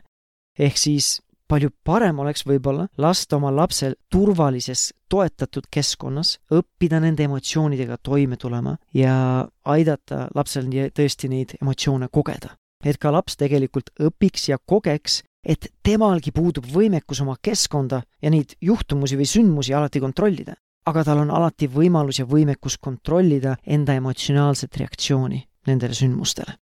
ehk 0.59 0.77
siis 0.77 1.19
palju 1.49 1.71
parem 1.83 2.19
oleks 2.21 2.45
võib-olla 2.45 2.87
lasta 3.01 3.37
oma 3.39 3.49
lapsel 3.53 3.95
turvalises, 4.11 4.89
toetatud 5.09 5.67
keskkonnas 5.73 6.37
õppida 6.53 7.01
nende 7.01 7.25
emotsioonidega 7.25 7.97
toime 8.05 8.37
tulema 8.37 8.75
ja 8.93 9.47
aidata 9.65 10.27
lapsel 10.35 10.69
tõesti 10.95 11.29
neid 11.31 11.57
emotsioone 11.61 12.09
kogeda. 12.11 12.55
et 12.85 12.97
ka 12.97 13.11
laps 13.11 13.35
tegelikult 13.35 13.89
õpiks 13.99 14.47
ja 14.49 14.57
kogeks, 14.65 15.23
et 15.43 15.67
temalgi 15.83 16.31
puudub 16.31 16.63
võimekus 16.63 17.19
oma 17.21 17.35
keskkonda 17.41 18.03
ja 18.21 18.29
neid 18.29 18.55
juhtumusi 18.61 19.17
või 19.17 19.25
sündmusi 19.27 19.73
alati 19.73 19.99
kontrollida, 19.99 20.53
aga 20.85 21.03
tal 21.03 21.19
on 21.25 21.31
alati 21.31 21.67
võimalus 21.67 22.19
ja 22.19 22.25
võimekus 22.25 22.77
kontrollida 22.79 23.57
enda 23.65 23.93
emotsionaalset 23.99 24.77
reaktsiooni 24.77 25.43
nendele 25.67 25.93
sündmustele. 25.93 26.55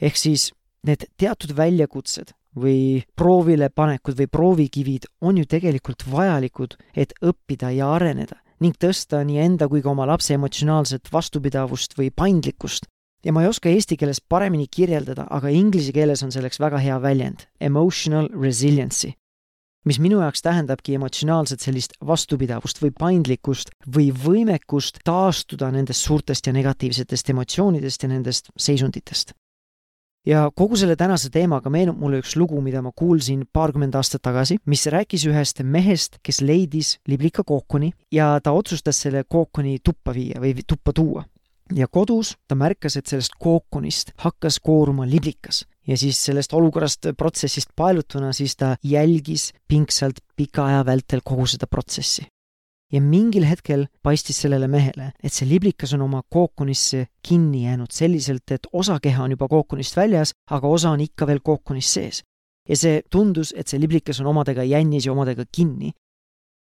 ehk 0.00 0.16
siis 0.16 0.52
need 0.84 1.08
teatud 1.16 1.56
väljakutsed 1.56 2.30
või 2.56 3.04
proovile 3.16 3.68
panekud 3.68 4.16
või 4.18 4.26
proovikivid 4.32 5.06
on 5.20 5.38
ju 5.38 5.46
tegelikult 5.46 6.06
vajalikud, 6.10 6.76
et 6.96 7.14
õppida 7.22 7.70
ja 7.76 7.92
areneda 7.94 8.40
ning 8.60 8.76
tõsta 8.80 9.20
nii 9.20 9.36
enda 9.36 9.68
kui 9.68 9.82
ka 9.84 9.90
oma 9.90 10.06
lapse 10.08 10.32
emotsionaalset 10.32 11.10
vastupidavust 11.12 11.92
või 11.98 12.08
paindlikkust. 12.10 12.86
ja 13.24 13.32
ma 13.32 13.42
ei 13.42 13.48
oska 13.48 13.68
eesti 13.68 13.96
keeles 13.96 14.20
paremini 14.20 14.66
kirjeldada, 14.70 15.26
aga 15.30 15.48
inglise 15.48 15.92
keeles 15.92 16.22
on 16.22 16.32
selleks 16.32 16.60
väga 16.60 16.78
hea 16.78 16.98
väljend, 17.02 17.46
emotional 17.60 18.28
resiliency 18.32 19.12
mis 19.86 20.00
minu 20.02 20.18
jaoks 20.20 20.42
tähendabki 20.42 20.96
emotsionaalset 20.98 21.62
sellist 21.62 21.94
vastupidavust 22.06 22.80
või 22.82 22.92
paindlikkust 22.98 23.70
või 23.96 24.10
võimekust 24.10 24.98
taastuda 25.06 25.70
nendest 25.70 26.02
suurtest 26.02 26.46
ja 26.46 26.54
negatiivsetest 26.56 27.30
emotsioonidest 27.30 28.02
ja 28.02 28.10
nendest 28.10 28.50
seisunditest. 28.58 29.32
Ja 30.26 30.50
kogu 30.54 30.76
selle 30.76 30.96
tänase 30.96 31.30
teemaga 31.30 31.70
meenub 31.70 31.98
mulle 32.00 32.20
üks 32.22 32.36
lugu, 32.36 32.60
mida 32.60 32.82
ma 32.82 32.92
kuulsin 32.96 33.46
paarkümmend 33.52 33.94
aastat 33.94 34.24
tagasi, 34.26 34.58
mis 34.66 34.86
rääkis 34.92 35.26
ühest 35.30 35.62
mehest, 35.62 36.18
kes 36.22 36.40
leidis 36.40 36.96
liblika 37.08 37.44
kookoni 37.46 37.92
ja 38.12 38.34
ta 38.42 38.52
otsustas 38.52 39.00
selle 39.06 39.24
kookoni 39.28 39.78
tuppa 39.84 40.14
viia 40.14 40.42
või 40.42 40.66
tuppa 40.66 40.92
tuua 40.92 41.24
ja 41.74 41.88
kodus 41.88 42.36
ta 42.48 42.54
märkas, 42.54 42.96
et 42.96 43.06
sellest 43.06 43.34
kookonist 43.38 44.12
hakkas 44.22 44.60
kooruma 44.62 45.06
liblikas 45.08 45.64
ja 45.86 45.96
siis 45.98 46.20
sellest 46.24 46.54
olukorrast, 46.54 47.12
protsessist 47.18 47.74
paelutuna, 47.76 48.32
siis 48.32 48.56
ta 48.56 48.76
jälgis 48.82 49.52
pingsalt 49.68 50.22
pika 50.36 50.66
aja 50.66 50.86
vältel 50.86 51.22
kogu 51.24 51.46
seda 51.46 51.66
protsessi. 51.66 52.26
Ja 52.96 53.02
mingil 53.02 53.44
hetkel 53.44 53.86
paistis 54.02 54.38
sellele 54.40 54.68
mehele, 54.72 55.10
et 55.22 55.34
see 55.34 55.48
liblikas 55.48 55.92
on 55.96 56.06
oma 56.06 56.22
kookonisse 56.32 57.06
kinni 57.26 57.66
jäänud 57.66 57.92
selliselt, 57.92 58.48
et 58.50 58.68
osa 58.72 58.98
keha 59.02 59.24
on 59.24 59.36
juba 59.36 59.48
kookonist 59.52 59.96
väljas, 59.98 60.32
aga 60.50 60.68
osa 60.68 60.94
on 60.94 61.04
ikka 61.04 61.28
veel 61.28 61.42
kookonis 61.44 61.92
sees. 61.98 62.22
ja 62.68 62.76
see 62.76 63.02
tundus, 63.10 63.52
et 63.56 63.68
see 63.68 63.78
liblikas 63.78 64.18
on 64.20 64.26
omadega 64.32 64.64
jännis 64.66 65.06
ja 65.06 65.12
omadega 65.12 65.44
kinni. 65.52 65.92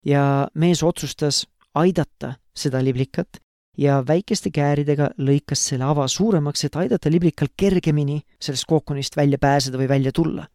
ja 0.06 0.48
mees 0.54 0.84
otsustas 0.84 1.46
aidata 1.76 2.36
seda 2.56 2.84
liblikat 2.84 3.40
ja 3.78 4.02
väikeste 4.08 4.52
kääridega 4.52 5.12
lõikas 5.20 5.68
selle 5.70 5.86
ava 5.86 6.08
suuremaks, 6.08 6.66
et 6.66 6.76
aidata 6.76 7.12
liblikal 7.12 7.52
kergemini 7.58 8.22
sellest 8.40 8.66
kookonist 8.68 9.18
välja 9.18 9.38
pääseda 9.38 9.78
või 9.78 9.90
välja 9.90 10.12
tulla. 10.12 10.48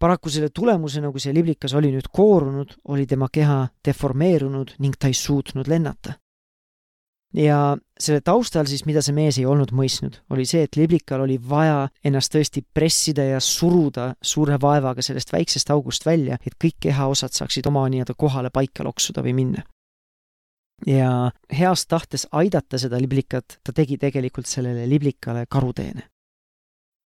Paraku 0.00 0.32
selle 0.32 0.48
tulemusena, 0.54 1.10
kui 1.12 1.20
see 1.22 1.34
liblikas 1.36 1.74
oli 1.78 1.92
nüüd 1.92 2.08
koorunud, 2.12 2.78
oli 2.88 3.06
tema 3.06 3.28
keha 3.32 3.60
deformeerunud 3.84 4.74
ning 4.80 4.96
ta 4.98 5.10
ei 5.10 5.14
suutnud 5.14 5.68
lennata. 5.68 6.16
ja 7.36 7.76
selle 8.00 8.24
taustal 8.26 8.66
siis, 8.66 8.82
mida 8.88 9.02
see 9.06 9.14
mees 9.14 9.36
ei 9.38 9.44
olnud 9.46 9.70
mõistnud, 9.70 10.16
oli 10.34 10.42
see, 10.50 10.64
et 10.66 10.76
liblikal 10.76 11.22
oli 11.22 11.36
vaja 11.38 11.84
ennast 12.04 12.32
tõesti 12.34 12.64
pressida 12.74 13.22
ja 13.22 13.38
suruda 13.40 14.14
suure 14.22 14.58
vaevaga 14.60 15.02
sellest 15.02 15.30
väiksest 15.32 15.70
august 15.70 16.06
välja, 16.06 16.40
et 16.42 16.58
kõik 16.58 16.80
kehaosad 16.88 17.36
saaksid 17.36 17.68
oma 17.70 17.84
nii-öelda 17.86 18.16
kohale 18.18 18.50
paika 18.50 18.82
loksuda 18.82 19.22
või 19.22 19.36
minna 19.36 19.62
ja 20.86 21.30
heast 21.58 21.88
tahtes 21.88 22.26
aidata 22.32 22.78
seda 22.78 23.00
liblikat, 23.00 23.58
ta 23.64 23.72
tegi 23.72 23.98
tegelikult 24.00 24.48
sellele 24.48 24.88
liblikale 24.88 25.44
karuteene. 25.48 26.08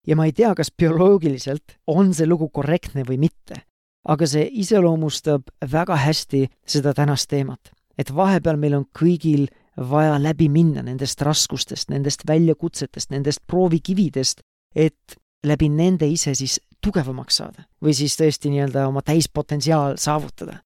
Ja 0.07 0.15
ma 0.15 0.25
ei 0.25 0.33
tea, 0.33 0.53
kas 0.55 0.71
bioloogiliselt 0.71 1.77
on 1.87 2.13
see 2.13 2.27
lugu 2.27 2.49
korrektne 2.49 3.05
või 3.07 3.19
mitte, 3.21 3.63
aga 4.09 4.27
see 4.27 4.45
iseloomustab 4.63 5.47
väga 5.71 5.97
hästi 6.05 6.47
seda 6.65 6.93
tänast 6.93 7.29
teemat. 7.29 7.71
et 7.97 8.09
vahepeal 8.15 8.57
meil 8.57 8.73
on 8.73 8.85
kõigil 8.99 9.47
vaja 9.77 10.17
läbi 10.19 10.49
minna 10.49 10.81
nendest 10.81 11.21
raskustest, 11.21 11.89
nendest 11.89 12.23
väljakutsetest, 12.27 13.11
nendest 13.11 13.39
proovikividest, 13.47 14.41
et 14.75 15.15
läbi 15.45 15.69
nende 15.69 16.07
ise 16.07 16.33
siis 16.33 16.59
tugevamaks 16.81 17.37
saada 17.37 17.67
või 17.83 17.93
siis 17.93 18.17
tõesti 18.17 18.49
nii-öelda 18.49 18.87
oma 18.87 19.01
täispotentsiaal 19.01 19.97
saavutada. 19.97 20.63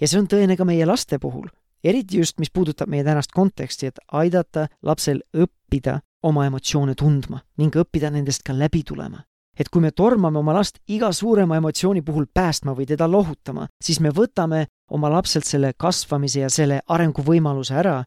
ja 0.00 0.08
see 0.08 0.18
on 0.18 0.28
tõene 0.28 0.56
ka 0.56 0.64
meie 0.64 0.86
laste 0.86 1.18
puhul 1.18 1.48
eriti 1.84 2.18
just, 2.18 2.38
mis 2.38 2.50
puudutab 2.50 2.88
meie 2.88 3.04
tänast 3.04 3.32
konteksti, 3.34 3.90
et 3.90 4.00
aidata 4.12 4.66
lapsel 4.82 5.22
õppida 5.34 6.00
oma 6.22 6.46
emotsioone 6.46 6.94
tundma 6.94 7.40
ning 7.58 7.76
õppida 7.76 8.10
nendest 8.10 8.42
ka 8.46 8.56
läbi 8.56 8.82
tulema. 8.84 9.24
et 9.60 9.68
kui 9.68 9.82
me 9.82 9.90
tormame 9.90 10.38
oma 10.38 10.54
last 10.54 10.78
iga 10.88 11.12
suurema 11.12 11.56
emotsiooni 11.56 12.02
puhul 12.02 12.26
päästma 12.34 12.72
või 12.72 12.86
teda 12.86 13.08
lohutama, 13.10 13.66
siis 13.82 14.00
me 14.00 14.08
võtame 14.08 14.66
oma 14.90 15.10
lapselt 15.10 15.44
selle 15.44 15.72
kasvamise 15.76 16.40
ja 16.40 16.48
selle 16.48 16.80
arenguvõimaluse 16.88 17.74
ära, 17.74 18.04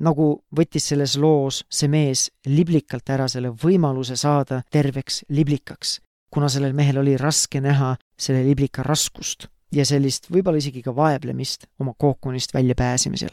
nagu 0.00 0.26
võttis 0.56 0.88
selles 0.90 1.16
loos 1.16 1.62
see 1.70 1.88
mees 1.88 2.28
liblikalt 2.46 3.08
ära 3.10 3.28
selle 3.28 3.54
võimaluse 3.62 4.16
saada 4.16 4.62
terveks 4.70 5.24
liblikaks, 5.28 6.00
kuna 6.30 6.48
sellel 6.52 6.76
mehel 6.76 7.00
oli 7.00 7.16
raske 7.16 7.60
näha 7.60 7.94
selle 8.18 8.44
liblika 8.44 8.84
raskust 8.84 9.48
ja 9.72 9.86
sellist 9.86 10.30
võib-olla 10.30 10.60
isegi 10.60 10.82
ka 10.84 10.94
vaevlemist 10.94 11.66
oma 11.80 11.94
kookonist 11.98 12.54
väljapääsemisel. 12.54 13.32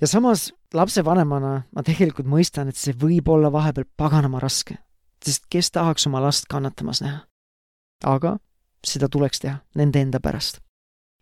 Ja 0.00 0.08
samas 0.08 0.50
lapsevanemana 0.74 1.52
ma 1.74 1.84
tegelikult 1.84 2.28
mõistan, 2.28 2.70
et 2.70 2.78
see 2.78 2.96
võib 2.96 3.28
olla 3.28 3.50
vahepeal 3.52 3.88
paganama 3.96 4.40
raske, 4.40 4.78
sest 5.24 5.46
kes 5.52 5.70
tahaks 5.76 6.06
oma 6.08 6.22
last 6.24 6.48
kannatamas 6.50 7.02
näha. 7.04 7.26
aga 8.04 8.38
seda 8.86 9.08
tuleks 9.12 9.40
teha 9.40 9.58
nende 9.76 10.00
enda 10.00 10.20
pärast. 10.20 10.60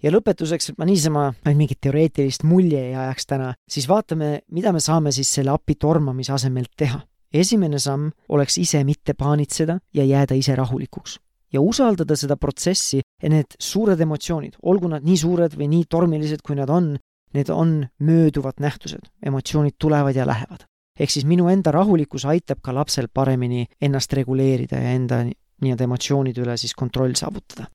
ja 0.02 0.10
lõpetuseks, 0.14 0.70
et 0.70 0.78
ma 0.78 0.86
niisama 0.86 1.24
ainult 1.44 1.58
mingit 1.58 1.80
teoreetilist 1.80 2.44
mulje 2.44 2.80
ei 2.90 2.94
ajaks 2.94 3.26
täna, 3.26 3.54
siis 3.68 3.88
vaatame, 3.88 4.42
mida 4.50 4.72
me 4.72 4.80
saame 4.80 5.12
siis 5.12 5.32
selle 5.34 5.50
appi 5.50 5.74
tormamise 5.74 6.32
asemel 6.32 6.66
teha. 6.76 7.00
esimene 7.32 7.78
samm 7.78 8.10
oleks 8.28 8.58
ise 8.58 8.84
mitte 8.84 9.14
paanitseda 9.14 9.78
ja 9.94 10.04
jääda 10.04 10.34
ise 10.34 10.54
rahulikuks 10.56 11.18
ja 11.52 11.60
usaldada 11.60 12.16
seda 12.16 12.36
protsessi 12.36 13.00
ja 13.22 13.28
need 13.28 13.56
suured 13.58 14.00
emotsioonid, 14.00 14.58
olgu 14.62 14.88
nad 14.88 15.04
nii 15.04 15.16
suured 15.16 15.54
või 15.56 15.68
nii 15.72 15.86
tormilised, 15.90 16.42
kui 16.44 16.56
nad 16.56 16.70
on, 16.70 16.96
need 17.34 17.50
on 17.50 17.86
mööduvad 17.98 18.60
nähtused, 18.60 19.10
emotsioonid 19.26 19.76
tulevad 19.78 20.16
ja 20.16 20.26
lähevad. 20.26 20.64
ehk 21.00 21.10
siis 21.10 21.24
minu 21.24 21.48
enda 21.48 21.70
rahulikkus 21.70 22.24
aitab 22.24 22.58
ka 22.62 22.74
lapsel 22.74 23.06
paremini 23.14 23.66
ennast 23.80 24.12
reguleerida 24.12 24.76
ja 24.76 24.90
enda 24.90 25.22
nii-öelda 25.62 25.84
emotsioonide 25.84 26.42
üle 26.42 26.56
siis 26.56 26.74
kontroll 26.74 27.14
saavutada. 27.14 27.66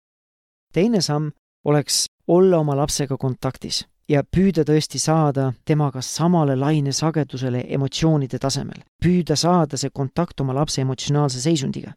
teine 0.73 1.01
samm 1.01 1.31
oleks 1.65 2.05
olla 2.27 2.59
oma 2.59 2.75
lapsega 2.77 3.17
kontaktis 3.17 3.87
ja 4.09 4.23
püüda 4.23 4.63
tõesti 4.67 4.99
saada 4.99 5.53
temaga 5.65 6.01
samale 6.01 6.55
lainesagedusele 6.55 7.65
emotsioonide 7.67 8.39
tasemel. 8.39 8.83
püüda 9.05 9.35
saada 9.35 9.77
see 9.77 9.89
kontakt 9.89 10.39
oma 10.41 10.53
lapse 10.53 10.81
emotsionaalse 10.81 11.41
seisundiga 11.41 11.93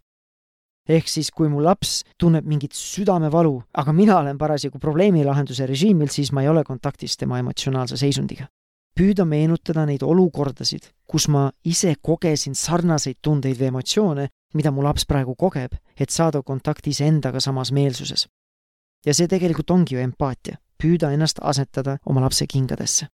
ehk 0.88 1.09
siis, 1.09 1.31
kui 1.31 1.49
mu 1.49 1.62
laps 1.62 2.02
tunneb 2.19 2.47
mingit 2.47 2.75
südamevalu, 2.76 3.57
aga 3.75 3.93
mina 3.93 4.19
olen 4.19 4.38
parasjagu 4.38 4.78
probleemilahenduse 4.78 5.66
režiimil, 5.66 6.11
siis 6.12 6.33
ma 6.33 6.43
ei 6.43 6.49
ole 6.49 6.64
kontaktis 6.64 7.16
tema 7.16 7.38
emotsionaalse 7.38 7.97
seisundiga. 7.97 8.47
püüda 8.97 9.26
meenutada 9.28 9.83
neid 9.85 10.00
olukordasid, 10.02 10.87
kus 11.05 11.26
ma 11.28 11.50
ise 11.64 11.95
kogesin 12.00 12.55
sarnaseid 12.55 13.19
tundeid 13.23 13.59
või 13.61 13.66
emotsioone, 13.69 14.28
mida 14.55 14.71
mu 14.73 14.83
laps 14.83 15.05
praegu 15.05 15.35
kogeb, 15.35 15.75
et 16.00 16.11
saada 16.11 16.40
kontakti 16.43 16.90
iseendaga 16.90 17.40
samas 17.40 17.73
meelsuses. 17.73 18.28
ja 19.07 19.14
see 19.14 19.28
tegelikult 19.28 19.71
ongi 19.71 19.95
ju 19.95 20.00
empaatia, 20.00 20.57
püüda 20.83 21.12
ennast 21.12 21.38
asetada 21.43 21.99
oma 22.07 22.21
lapse 22.21 22.47
kingadesse 22.47 23.07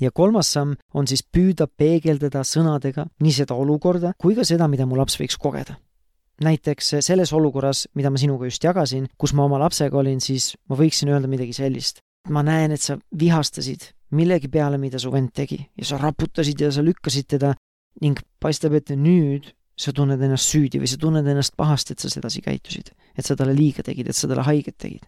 ja 0.00 0.10
kolmas 0.10 0.52
samm 0.52 0.74
on 0.94 1.06
siis 1.06 1.22
püüda 1.22 1.66
peegeldada 1.66 2.42
sõnadega 2.44 3.06
nii 3.20 3.32
seda 3.32 3.54
olukorda 3.54 4.12
kui 4.18 4.34
ka 4.34 4.44
seda, 4.44 4.68
mida 4.68 4.86
mu 4.86 4.96
laps 4.96 5.16
võiks 5.20 5.38
kogeda 5.38 5.78
näiteks 6.42 6.96
selles 7.00 7.32
olukorras, 7.32 7.86
mida 7.94 8.10
ma 8.10 8.20
sinuga 8.20 8.46
just 8.46 8.64
jagasin, 8.64 9.06
kus 9.18 9.32
ma 9.32 9.44
oma 9.44 9.60
lapsega 9.62 9.96
olin, 9.98 10.20
siis 10.20 10.54
ma 10.68 10.76
võiksin 10.76 11.12
öelda 11.12 11.28
midagi 11.28 11.52
sellist. 11.56 12.02
ma 12.28 12.42
näen, 12.42 12.72
et 12.74 12.82
sa 12.82 12.96
vihastasid 13.18 13.92
millegi 14.10 14.48
peale, 14.48 14.78
mida 14.78 14.98
su 14.98 15.10
vend 15.12 15.30
tegi 15.34 15.58
ja 15.78 15.84
sa 15.86 15.98
raputasid 16.00 16.60
ja 16.60 16.70
sa 16.72 16.82
lükkasid 16.82 17.28
teda 17.36 17.52
ning 18.02 18.18
paistab, 18.42 18.74
et 18.76 18.90
nüüd 18.90 19.52
sa 19.76 19.92
tunned 19.92 20.20
ennast 20.22 20.52
süüdi 20.52 20.80
või 20.80 20.88
sa 20.90 20.98
tunned 21.00 21.26
ennast 21.26 21.56
pahasti, 21.56 21.94
et 21.94 22.00
sa 22.00 22.10
sedasi 22.12 22.42
käitusid. 22.44 22.90
et 23.16 23.24
sa 23.24 23.36
talle 23.36 23.54
liiga 23.54 23.82
tegid, 23.82 24.08
et 24.08 24.16
sa 24.16 24.28
talle 24.28 24.42
haiget 24.42 24.76
tegid. 24.78 25.04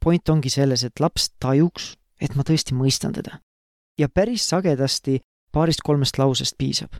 point 0.00 0.28
ongi 0.28 0.50
selles, 0.50 0.84
et 0.84 1.00
laps 1.00 1.30
tajuks, 1.38 1.96
et 2.20 2.34
ma 2.34 2.42
tõesti 2.42 2.74
mõistan 2.74 3.12
teda. 3.12 3.40
ja 3.98 4.08
päris 4.08 4.48
sagedasti 4.48 5.20
paarist-kolmest 5.52 6.18
lausest 6.18 6.56
piisab. 6.58 6.92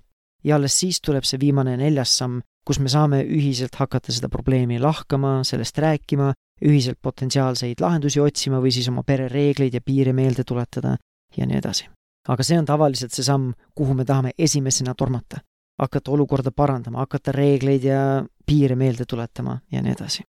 ja 0.45 0.57
alles 0.57 0.79
siis 0.79 1.01
tuleb 1.01 1.25
see 1.25 1.41
viimane 1.41 1.77
neljas 1.77 2.17
samm, 2.17 2.41
kus 2.67 2.79
me 2.79 2.89
saame 2.93 3.23
ühiselt 3.25 3.75
hakata 3.79 4.13
seda 4.13 4.29
probleemi 4.29 4.79
lahkama, 4.81 5.41
sellest 5.47 5.79
rääkima, 5.79 6.33
ühiselt 6.65 6.99
potentsiaalseid 7.03 7.81
lahendusi 7.81 8.21
otsima 8.21 8.61
või 8.61 8.73
siis 8.75 8.89
oma 8.93 9.03
pere 9.07 9.29
reegleid 9.33 9.75
ja 9.75 9.81
piire 9.81 10.13
meelde 10.13 10.45
tuletada 10.45 10.97
ja 11.37 11.47
nii 11.47 11.59
edasi. 11.59 11.89
aga 12.29 12.45
see 12.45 12.59
on 12.59 12.67
tavaliselt 12.69 13.15
see 13.17 13.25
samm, 13.25 13.55
kuhu 13.75 13.95
me 13.95 14.05
tahame 14.05 14.31
esimesena 14.39 14.95
tormata. 14.95 15.41
hakata 15.81 16.11
olukorda 16.11 16.51
parandama, 16.53 16.99
hakata 16.99 17.33
reegleid 17.33 17.85
ja 17.85 18.27
piire 18.47 18.77
meelde 18.77 19.05
tuletama 19.05 19.61
ja 19.73 19.83
nii 19.83 19.93
edasi. 19.93 20.23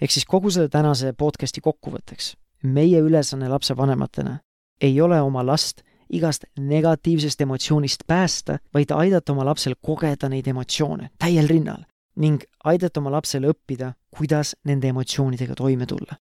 ehk 0.00 0.10
siis 0.10 0.24
kogu 0.24 0.50
selle 0.50 0.68
tänase 0.68 1.12
podcasti 1.12 1.60
kokkuvõtteks, 1.60 2.36
meie 2.62 3.00
ülesanne 3.00 3.48
lapsevanematena 3.48 4.38
ei 4.80 5.00
ole 5.00 5.20
oma 5.20 5.46
last 5.46 5.82
igast 6.10 6.44
negatiivsest 6.58 7.40
emotsioonist 7.40 8.02
päästa, 8.06 8.58
vaid 8.74 8.90
aidata 8.90 9.32
oma 9.32 9.44
lapsel 9.44 9.74
kogeda 9.80 10.28
neid 10.28 10.46
emotsioone 10.46 11.10
täiel 11.18 11.48
rinnal 11.48 11.84
ning 12.20 12.42
aidata 12.64 13.00
oma 13.00 13.12
lapsel 13.14 13.46
õppida, 13.48 13.94
kuidas 14.10 14.56
nende 14.64 14.90
emotsioonidega 14.90 15.54
toime 15.54 15.86
tulla. 15.86 16.18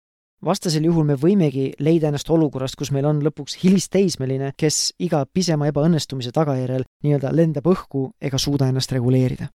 vastasel 0.45 0.83
juhul 0.85 1.05
me 1.07 1.15
võimegi 1.15 1.71
leida 1.79 2.07
ennast 2.11 2.29
olukorrast, 2.29 2.75
kus 2.75 2.91
meil 2.91 3.05
on 3.05 3.21
lõpuks 3.23 3.57
hilisteismeline, 3.63 4.51
kes 4.57 4.93
iga 4.99 5.23
pisema 5.25 5.69
ebaõnnestumise 5.71 6.31
tagajärjel 6.31 6.83
nii-öelda 7.03 7.31
lendab 7.33 7.65
õhku 7.65 8.09
ega 8.21 8.37
suuda 8.37 8.67
ennast 8.67 8.91
reguleerida. 8.91 9.47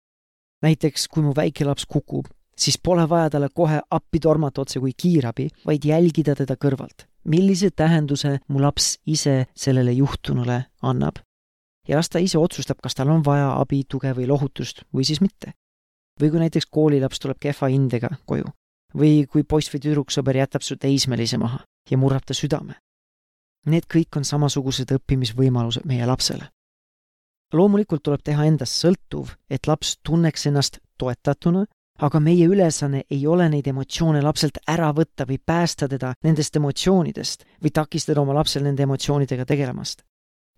näiteks 0.61 1.07
kui 1.07 1.23
mu 1.23 1.33
väike 1.35 1.65
laps 1.65 1.85
kukub, 1.85 2.25
siis 2.57 2.77
pole 2.77 3.09
vaja 3.09 3.29
talle 3.29 3.49
kohe 3.53 3.81
appi 3.89 4.19
tormata 4.19 4.61
otse 4.61 4.79
kui 4.79 4.93
kiirabi, 4.97 5.49
vaid 5.65 5.85
jälgida 5.85 6.35
teda 6.35 6.55
kõrvalt. 6.55 7.08
Millise 7.23 7.71
tähenduse 7.71 8.39
mu 8.47 8.61
laps 8.61 8.99
ise 9.05 9.47
sellele 9.55 9.91
juhtunule 9.91 10.65
annab? 10.81 11.19
ja 11.87 11.97
las 11.97 12.09
ta 12.09 12.19
ise 12.19 12.37
otsustab, 12.37 12.77
kas 12.83 12.95
tal 12.95 13.09
on 13.09 13.23
vaja 13.25 13.55
abi, 13.59 13.83
tuge 13.89 14.13
või 14.13 14.27
lohutust 14.27 14.83
või 14.93 15.05
siis 15.05 15.21
mitte. 15.21 15.53
või 16.21 16.29
kui 16.29 16.39
näiteks 16.39 16.65
koolilaps 16.65 17.19
tuleb 17.19 17.37
kehva 17.39 17.67
hindega 17.67 18.09
koju 18.25 18.45
või 18.95 19.25
kui 19.29 19.43
poiss 19.43 19.71
või 19.73 19.81
tüdruksõber 19.83 20.37
jätab 20.37 20.61
su 20.65 20.75
teismelise 20.75 21.37
maha 21.37 21.63
ja 21.89 21.97
murrab 21.97 22.25
ta 22.25 22.33
südame. 22.33 22.75
Need 23.65 23.85
kõik 23.91 24.17
on 24.17 24.25
samasugused 24.25 24.91
õppimisvõimalused 24.91 25.85
meie 25.85 26.05
lapsele. 26.05 26.49
loomulikult 27.53 28.03
tuleb 28.03 28.21
teha 28.23 28.45
endast 28.45 28.77
sõltuv, 28.77 29.33
et 29.49 29.67
laps 29.67 29.97
tunneks 30.05 30.45
ennast 30.45 30.79
toetatuna, 30.97 31.65
aga 31.99 32.19
meie 32.19 32.47
ülesanne 32.47 33.03
ei 33.11 33.27
ole 33.27 33.49
neid 33.49 33.67
emotsioone 33.67 34.21
lapselt 34.21 34.57
ära 34.67 34.91
võtta 34.95 35.27
või 35.29 35.39
päästa 35.45 35.87
teda 35.87 36.13
nendest 36.23 36.55
emotsioonidest 36.55 37.45
või 37.63 37.71
takistada 37.73 38.21
oma 38.21 38.33
lapsel 38.33 38.63
nende 38.63 38.83
emotsioonidega 38.83 39.45
tegelemast. 39.45 40.03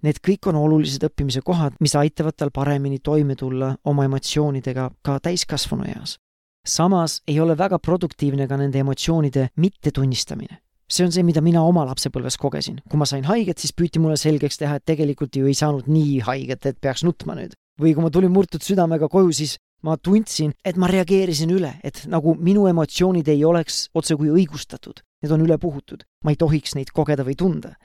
Need 0.02 0.18
kõik 0.26 0.50
on 0.50 0.58
olulised 0.58 1.04
õppimise 1.06 1.44
kohad, 1.46 1.78
mis 1.80 1.94
aitavad 1.96 2.34
tal 2.38 2.50
paremini 2.50 3.00
toime 3.00 3.36
tulla 3.36 3.76
oma 3.86 4.06
emotsioonidega 4.10 4.90
ka 5.06 5.20
täiskasvanu 5.20 5.86
eas 5.94 6.18
samas 6.66 7.22
ei 7.28 7.40
ole 7.40 7.58
väga 7.58 7.80
produktiivne 7.80 8.48
ka 8.48 8.58
nende 8.58 8.80
emotsioonide 8.80 9.50
mittetunnistamine. 9.56 10.58
see 10.92 11.06
on 11.06 11.12
see, 11.12 11.24
mida 11.24 11.40
mina 11.42 11.62
oma 11.64 11.86
lapsepõlves 11.88 12.38
kogesin. 12.38 12.82
kui 12.90 12.98
ma 12.98 13.06
sain 13.06 13.24
haiget, 13.24 13.58
siis 13.58 13.74
püüti 13.74 14.00
mulle 14.00 14.18
selgeks 14.18 14.58
teha, 14.58 14.76
et 14.76 14.86
tegelikult 14.86 15.36
ju 15.36 15.48
ei 15.48 15.54
saanud 15.54 15.88
nii 15.88 16.20
haiget, 16.20 16.66
et 16.66 16.82
peaks 16.82 17.04
nutma 17.04 17.36
nüüd. 17.36 17.54
või 17.80 17.94
kui 17.96 18.04
ma 18.04 18.10
tulin 18.10 18.32
murtud 18.32 18.62
südamega 18.62 19.08
koju, 19.10 19.32
siis 19.32 19.58
ma 19.84 19.98
tundsin, 19.98 20.54
et 20.66 20.78
ma 20.78 20.88
reageerisin 20.88 21.52
üle, 21.54 21.74
et 21.84 22.04
nagu 22.10 22.36
minu 22.38 22.68
emotsioonid 22.70 23.28
ei 23.32 23.44
oleks 23.46 23.88
otsekui 23.98 24.30
õigustatud, 24.30 25.02
need 25.24 25.34
on 25.34 25.46
ülepuhutud, 25.46 26.06
ma 26.26 26.34
ei 26.34 26.40
tohiks 26.40 26.76
neid 26.78 26.94
kogeda 26.94 27.26
või 27.28 27.38
tunda. 27.38 27.76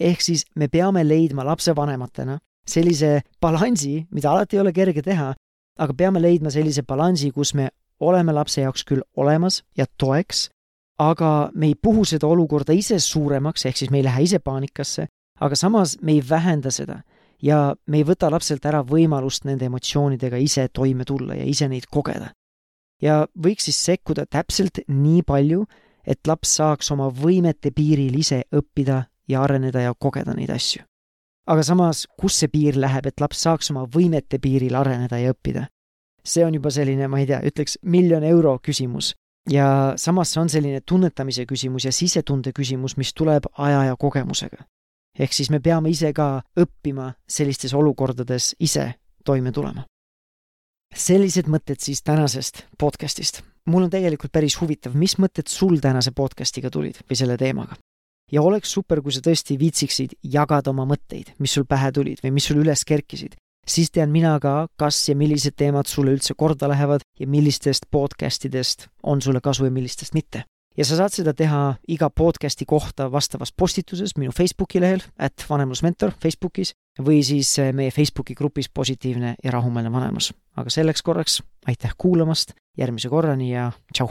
ehk 0.00 0.22
siis 0.24 0.46
me 0.56 0.68
peame 0.68 1.02
leidma 1.04 1.44
lapsevanematena 1.44 2.38
sellise 2.66 3.20
balansi, 3.40 4.06
mida 4.10 4.30
alati 4.30 4.56
ei 4.56 4.60
ole 4.60 4.72
kerge 4.72 5.02
teha, 5.02 5.34
aga 5.78 5.94
peame 5.94 6.20
leidma 6.20 6.50
sellise 6.50 6.82
balansi, 6.82 7.30
kus 7.30 7.52
me 7.54 7.68
oleme 8.00 8.32
lapse 8.32 8.60
jaoks 8.60 8.84
küll 8.84 9.02
olemas 9.16 9.62
ja 9.76 9.84
toeks, 9.98 10.48
aga 10.98 11.50
me 11.54 11.66
ei 11.66 11.74
puhu 11.74 12.04
seda 12.04 12.26
olukorda 12.26 12.72
ise 12.72 12.98
suuremaks, 12.98 13.66
ehk 13.66 13.76
siis 13.76 13.90
me 13.90 14.00
ei 14.00 14.04
lähe 14.04 14.22
ise 14.22 14.38
paanikasse, 14.38 15.06
aga 15.40 15.56
samas 15.56 15.98
me 16.00 16.12
ei 16.12 16.22
vähenda 16.30 16.70
seda 16.70 17.02
ja 17.42 17.74
me 17.86 18.00
ei 18.00 18.04
võta 18.04 18.30
lapselt 18.30 18.64
ära 18.66 18.82
võimalust 18.86 19.44
nende 19.44 19.66
emotsioonidega 19.66 20.36
ise 20.36 20.68
toime 20.68 21.04
tulla 21.04 21.34
ja 21.34 21.44
ise 21.44 21.68
neid 21.68 21.86
kogeda. 21.90 22.32
ja 23.02 23.26
võiks 23.34 23.64
siis 23.64 23.84
sekkuda 23.84 24.26
täpselt 24.26 24.84
nii 24.88 25.22
palju, 25.22 25.64
et 26.04 26.26
laps 26.26 26.56
saaks 26.56 26.90
oma 26.90 27.08
võimete 27.08 27.70
piiril 27.70 28.18
ise 28.18 28.44
õppida 28.52 29.04
ja 29.28 29.42
areneda 29.42 29.80
ja 29.80 29.94
kogeda 29.94 30.34
neid 30.34 30.50
asju 30.50 30.84
aga 31.50 31.62
samas, 31.66 32.04
kus 32.18 32.36
see 32.40 32.50
piir 32.52 32.78
läheb, 32.78 33.08
et 33.10 33.20
laps 33.20 33.42
saaks 33.46 33.70
oma 33.72 33.86
võimete 33.90 34.38
piiril 34.42 34.76
areneda 34.78 35.20
ja 35.20 35.34
õppida? 35.34 35.66
see 36.20 36.44
on 36.44 36.52
juba 36.52 36.68
selline, 36.68 37.06
ma 37.08 37.22
ei 37.22 37.26
tea, 37.30 37.38
ütleks 37.48 37.78
miljon 37.82 38.24
euro 38.28 38.58
küsimus. 38.62 39.14
ja 39.50 39.94
samas 39.96 40.34
see 40.34 40.42
on 40.42 40.52
selline 40.52 40.82
tunnetamise 40.86 41.46
küsimus 41.48 41.86
ja 41.88 41.92
sisetunde 41.92 42.52
küsimus, 42.52 42.96
mis 42.96 43.14
tuleb 43.14 43.48
aja 43.56 43.84
ja 43.88 43.96
kogemusega. 43.96 44.64
Ehk 45.18 45.32
siis 45.32 45.50
me 45.50 45.60
peame 45.60 45.90
ise 45.90 46.12
ka 46.12 46.42
õppima 46.56 47.12
sellistes 47.28 47.74
olukordades 47.74 48.54
ise 48.60 48.94
toime 49.24 49.52
tulema. 49.52 49.84
sellised 50.94 51.46
mõtted 51.46 51.78
siis 51.78 52.02
tänasest 52.02 52.66
podcastist. 52.78 53.42
mul 53.66 53.82
on 53.82 53.90
tegelikult 53.90 54.32
päris 54.32 54.60
huvitav, 54.60 54.94
mis 54.94 55.18
mõtted 55.18 55.48
sul 55.48 55.78
tänase 55.80 56.10
podcastiga 56.10 56.70
tulid 56.70 56.98
või 57.08 57.16
selle 57.16 57.36
teemaga? 57.36 57.76
ja 58.32 58.42
oleks 58.42 58.72
super, 58.72 59.02
kui 59.02 59.12
sa 59.12 59.22
tõesti 59.24 59.58
viitsiksid 59.58 60.16
jagada 60.22 60.70
oma 60.70 60.86
mõtteid, 60.88 61.34
mis 61.38 61.54
sul 61.54 61.66
pähe 61.68 61.92
tulid 61.92 62.22
või 62.24 62.34
mis 62.38 62.46
sul 62.46 62.62
üles 62.62 62.84
kerkisid. 62.84 63.36
siis 63.66 63.90
tean 63.90 64.10
mina 64.10 64.38
ka, 64.40 64.68
kas 64.76 65.08
ja 65.08 65.14
millised 65.14 65.54
teemad 65.56 65.86
sulle 65.86 66.10
üldse 66.10 66.34
korda 66.34 66.68
lähevad 66.68 67.00
ja 67.20 67.26
millistest 67.26 67.86
podcast 67.90 68.44
idest 68.44 68.88
on 69.02 69.20
sulle 69.22 69.40
kasu 69.40 69.64
ja 69.64 69.70
millistest 69.70 70.14
mitte. 70.14 70.44
Ja 70.76 70.84
sa 70.84 70.96
saad 70.96 71.14
seda 71.14 71.34
teha 71.36 71.62
iga 71.88 72.10
podcasti 72.10 72.66
kohta 72.68 73.10
vastavas 73.12 73.52
postituses 73.52 74.16
minu 74.18 74.32
Facebooki 74.32 74.80
lehel, 74.80 75.02
at 75.18 75.46
vanemlusmentor 75.50 76.14
Facebookis, 76.22 76.74
või 76.98 77.22
siis 77.26 77.52
eh, 77.58 77.72
meie 77.72 77.90
Facebooki 77.90 78.34
grupis 78.34 78.68
Positiivne 78.68 79.34
ja 79.44 79.50
rahumeelne 79.50 79.92
vanemus. 79.92 80.32
aga 80.56 80.70
selleks 80.70 81.02
korraks 81.02 81.42
aitäh 81.66 81.94
kuulamast, 81.98 82.52
järgmise 82.78 83.08
korrani 83.08 83.52
ja 83.52 83.72
tšau! 83.92 84.08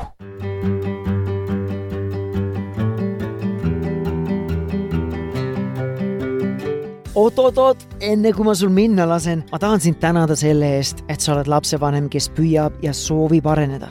oot-oot-oot, 7.19 7.81
enne 7.99 8.31
kui 8.33 8.45
ma 8.47 8.53
sul 8.55 8.69
minna 8.71 9.07
lasen, 9.09 9.43
ma 9.51 9.59
tahan 9.59 9.81
sind 9.83 9.99
tänada 9.99 10.37
selle 10.39 10.77
eest, 10.77 11.03
et 11.09 11.19
sa 11.19 11.33
oled 11.33 11.49
lapsevanem, 11.51 12.07
kes 12.09 12.29
püüab 12.31 12.77
ja 12.85 12.93
soovib 12.95 13.49
areneda. 13.49 13.89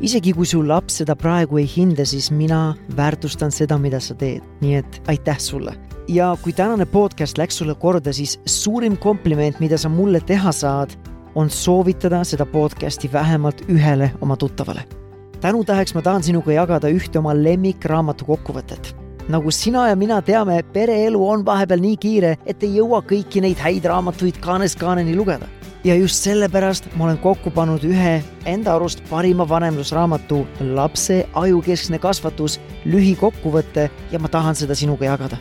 Isegi 0.00 0.32
kui 0.36 0.46
su 0.46 0.60
laps 0.66 1.00
seda 1.00 1.16
praegu 1.16 1.60
ei 1.60 1.66
hinda, 1.70 2.04
siis 2.04 2.30
mina 2.30 2.74
väärtustan 2.96 3.52
seda, 3.54 3.78
mida 3.80 4.00
sa 4.00 4.16
teed, 4.18 4.44
nii 4.60 4.80
et 4.82 5.00
aitäh 5.08 5.38
sulle. 5.40 5.76
ja 6.08 6.36
kui 6.42 6.52
tänane 6.52 6.86
podcast 6.86 7.38
läks 7.38 7.56
sulle 7.58 7.74
korda, 7.74 8.12
siis 8.12 8.38
suurim 8.46 8.96
kompliment, 8.96 9.60
mida 9.60 9.78
sa 9.78 9.88
mulle 9.88 10.20
teha 10.20 10.52
saad, 10.52 10.92
on 11.34 11.50
soovitada 11.50 12.24
seda 12.24 12.46
podcasti 12.46 13.10
vähemalt 13.12 13.64
ühele 13.68 14.10
oma 14.20 14.36
tuttavale. 14.36 14.84
tänutäheks 15.40 15.94
ma 15.94 16.02
tahan 16.02 16.22
sinuga 16.22 16.52
jagada 16.52 16.88
ühte 16.88 17.18
oma 17.18 17.34
lemmikraamatu 17.34 18.24
kokkuvõtet 18.24 18.94
nagu 19.28 19.50
sina 19.50 19.88
ja 19.88 19.96
mina 19.96 20.20
teame, 20.22 20.62
pereelu 20.72 21.28
on 21.28 21.44
vahepeal 21.46 21.80
nii 21.82 21.96
kiire, 21.96 22.36
et 22.46 22.62
ei 22.62 22.76
jõua 22.78 23.02
kõiki 23.02 23.42
neid 23.42 23.58
häid 23.58 23.84
raamatuid 23.84 24.38
kaanest 24.42 24.78
kaaneni 24.78 25.16
lugeda. 25.16 25.48
Ja 25.86 25.94
just 25.94 26.24
sellepärast 26.24 26.88
ma 26.98 27.04
olen 27.06 27.18
kokku 27.22 27.50
pannud 27.54 27.84
ühe 27.86 28.16
enda 28.50 28.74
arust 28.74 29.04
parima 29.10 29.46
vanemlusraamatu 29.48 30.40
Lapse 30.74 31.20
ajukeskne 31.38 32.00
kasvatus 32.02 32.58
lühikokkuvõtte 32.84 33.86
ja 34.10 34.18
ma 34.18 34.28
tahan 34.28 34.58
seda 34.58 34.74
sinuga 34.74 35.06
jagada. 35.06 35.38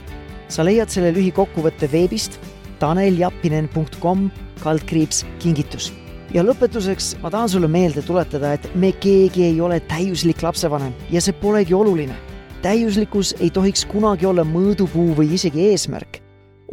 sa 0.48 0.66
leiad 0.66 0.90
selle 0.94 1.10
lühikokkuvõtte 1.16 1.90
veebist 1.92 2.38
taneljappinen.com 2.80 4.30
kaldkriips 4.62 5.26
kingitus 5.40 5.90
ja 6.34 6.44
lõpetuseks 6.46 7.16
ma 7.24 7.32
tahan 7.34 7.50
sulle 7.50 7.68
meelde 7.68 8.02
tuletada, 8.06 8.54
et 8.54 8.70
me 8.76 8.92
keegi 8.92 9.50
ei 9.50 9.62
ole 9.62 9.80
täiuslik 9.80 10.44
lapsevanem 10.46 10.94
ja 11.10 11.22
see 11.22 11.34
polegi 11.34 11.74
oluline 11.74 12.16
täiuslikkus 12.62 13.36
ei 13.40 13.50
tohiks 13.50 13.86
kunagi 13.86 14.26
olla 14.26 14.46
mõõdupuu 14.46 15.16
või 15.18 15.34
isegi 15.34 15.72
eesmärk. 15.72 16.25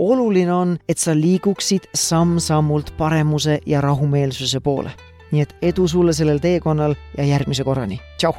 Oluline 0.02 0.52
on, 0.52 0.76
et 0.88 0.98
sa 0.98 1.14
liiguksid 1.16 1.90
samm-sammult 1.94 2.94
paremuse 2.98 3.60
ja 3.66 3.80
rahumeelsuse 3.80 4.60
poole. 4.60 4.90
nii 5.32 5.40
et 5.40 5.54
edu 5.64 5.86
sulle 5.88 6.12
sellel 6.12 6.42
teekonnal 6.44 6.94
ja 7.16 7.24
järgmise 7.24 7.64
korrani, 7.64 8.00
tšau! 8.20 8.34